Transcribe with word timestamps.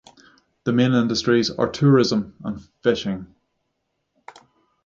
The 0.63 0.73
main 0.73 0.93
industries 0.93 1.51
are 1.51 1.69
tourism 1.69 2.35
and 2.43 2.59
fishing. 2.81 3.35